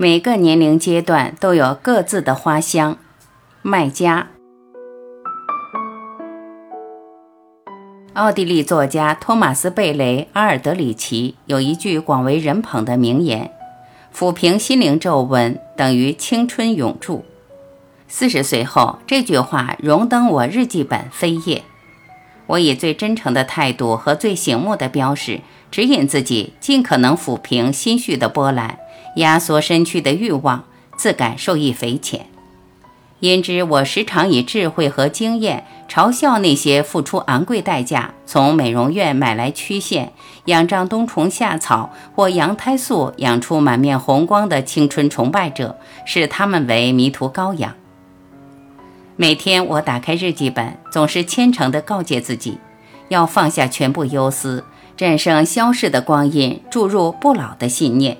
[0.00, 2.98] 每个年龄阶段都有各自的花香。
[3.62, 4.28] 卖家。
[8.12, 13.50] 奥地利作家托马斯·贝雷·阿尔德里奇有一句广为人捧的名言
[14.14, 17.24] ：“抚平心灵皱纹等于青春永驻。”
[18.06, 21.64] 四十岁后，这句话荣登我日记本扉页。
[22.48, 25.40] 我以最真诚的态度和最醒目的标识，
[25.70, 28.78] 指引自己尽可能抚平心绪的波澜，
[29.16, 30.64] 压缩身躯的欲望，
[30.96, 32.26] 自感受益匪浅。
[33.20, 40.12] 因之，我时常以智慧和经验嘲笑那些付出昂贵代价从美容院买来曲线、
[40.44, 47.74] 仰仗冬虫夏草或羊胎素养出满面红光的青春崇拜者，视他们为迷途羔羊。
[49.20, 52.56] 每天我打开日记本，总是虔诚地告诫自己，
[53.08, 54.62] 要放下全部忧思，
[54.96, 58.16] 战胜消逝的光阴，注入不老的信念。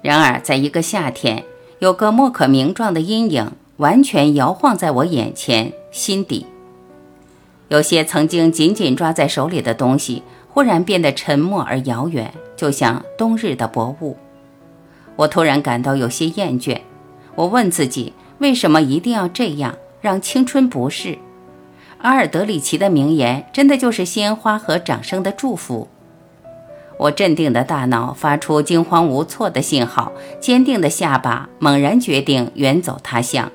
[0.00, 1.42] 然而，在一个夏天，
[1.80, 3.50] 有个莫可名状的阴影。
[3.78, 6.46] 完全摇晃在我眼前、心底。
[7.66, 14.16] 有些曾经紧紧抓在手里的东西，忽然变得沉默而遥远，就像冬日的薄雾。
[15.16, 16.78] 我突然感到有些厌倦。
[17.34, 18.12] 我问自己：
[18.42, 21.16] 为什么一定要这样让青春不适？
[21.98, 25.86] 阿尔德里奇的名言真的就是鲜花和掌声的祝福？
[26.98, 33.52] 我镇定的大脑发出惊慌无措的信号，坚定的下巴猛然决定远走他乡。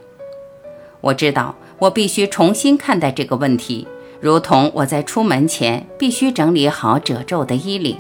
[1.02, 3.86] 我知道，我必须重新看待这个问题，
[4.22, 7.98] 如同我在出门前必须整理好褶皱的衣领。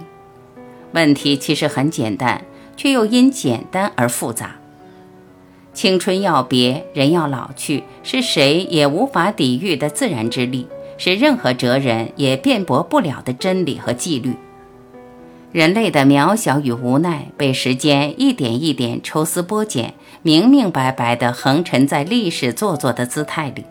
[0.94, 2.46] 问题其实很简单，
[2.78, 4.56] 却又因简单而复杂。
[5.78, 10.66] 青春要别，人要老去，是谁也无法抵御的自然之力，
[10.97, 14.34] 是任何哲人也辩驳不了的真理和纪律。
[15.52, 23.64] 人类的渺小与无奈，被时间一点一点抽丝剥茧，明明白白地横陈在历史做作的姿态里。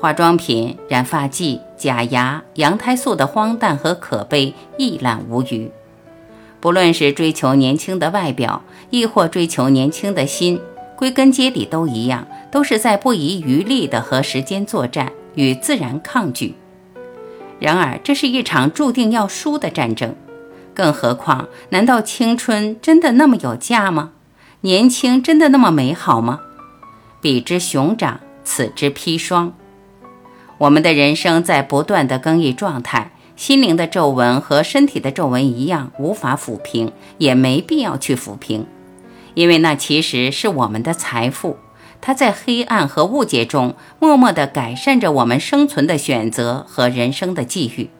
[0.00, 5.68] 化妆品、染发剂、假牙、羊胎素的荒诞和可悲一览无余。
[6.60, 10.60] 不论是追求年轻的外表，亦或追求年轻的心，
[10.96, 16.54] 归根结底都一样，都是在不遗余力地和时间作战，与自然抗拒。
[17.58, 20.14] 然而，这是一场注定要输的战争。
[20.74, 24.10] 更何况，难道青春真的那么有价吗？
[24.62, 26.40] 年轻真的那么美好吗？
[27.20, 29.54] 彼之熊掌，此之砒霜。
[30.58, 38.66] 我们的人生在不断的更易状态，心灵的皱纹和身体的皱纹一样，无法抚平，也没必要去抚平，
[39.34, 41.58] 因为那其实是我们的财富，
[42.00, 47.90] 它在黑暗和误解中，默默地改善着我们生存的选择和人生的际遇。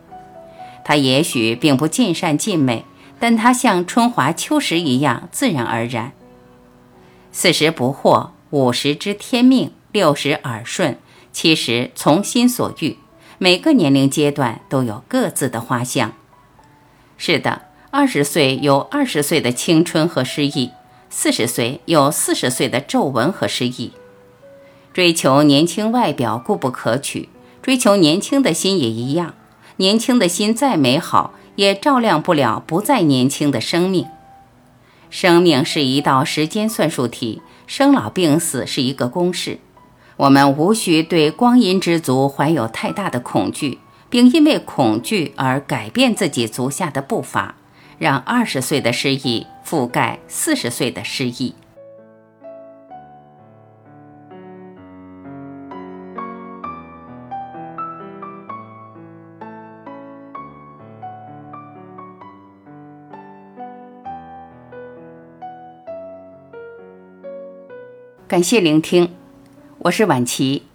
[0.84, 2.84] 它也许并不尽善尽美，
[3.18, 6.12] 但它像春华秋实一样自然而然。
[7.32, 10.98] 四十不惑，五十知天命，六十耳顺，
[11.32, 12.98] 七十从心所欲。
[13.38, 16.12] 每个年龄阶段都有各自的花香。
[17.16, 20.70] 是的，二十岁有二十岁的青春和诗意，
[21.16, 23.92] 四十岁有四十岁的皱纹和失意。
[24.92, 27.28] 追求年轻外表固不可取，
[27.62, 29.34] 追求年轻的心也一样。
[29.76, 34.06] 年轻的心再美好，也照亮不了不再年轻的生命。
[35.08, 39.60] 生命是一道时间算术题，生老病死是一个公式。
[40.16, 43.78] 我们无需对光阴之足怀有太大的恐惧，
[44.10, 47.54] 并因为恐惧而改变自己足下的步伐，
[47.98, 51.54] 让二十岁的失意覆盖四十岁的失意。
[68.26, 69.10] 感谢聆听，
[69.78, 70.73] 我是晚琪。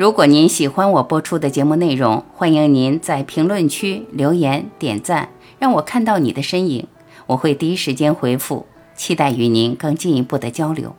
[0.00, 5.28] 如果您喜欢我播出的节目内容，欢迎您在评论区留言点赞，
[5.58, 6.86] 让我看到你的身影，
[7.26, 8.64] 我会第一时间回复。
[8.96, 10.96] 期待与您更进一步的交流。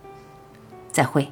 [0.92, 1.30] 再会。